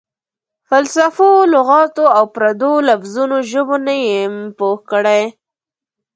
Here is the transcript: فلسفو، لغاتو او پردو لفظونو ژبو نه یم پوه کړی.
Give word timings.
فلسفو، 0.67 1.29
لغاتو 1.53 2.05
او 2.17 2.23
پردو 2.35 2.71
لفظونو 2.89 3.37
ژبو 3.51 3.75
نه 3.85 3.95
یم 4.07 4.35
پوه 4.57 4.77
کړی. 4.91 5.23